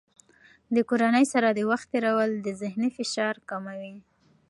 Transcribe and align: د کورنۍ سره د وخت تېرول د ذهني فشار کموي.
د 0.75 0.77
کورنۍ 0.89 1.25
سره 1.33 1.47
د 1.51 1.59
وخت 1.71 1.87
تېرول 1.93 2.31
د 2.45 2.47
ذهني 2.61 2.89
فشار 2.97 3.35
کموي. 3.49 3.95